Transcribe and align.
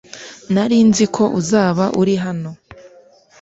Nari 0.53 0.77
nzi 0.89 1.05
ko 1.15 1.23
uzaba 1.39 1.83
uri 2.01 2.15
hano. 2.23 2.51